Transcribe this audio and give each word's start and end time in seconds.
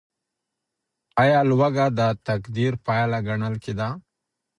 ايا 1.21 1.39
لوږه 1.49 1.85
د 1.99 2.01
تقدير 2.27 2.73
پايله 2.85 3.19
ګڼل 3.27 3.55
کيده؟ 3.63 3.89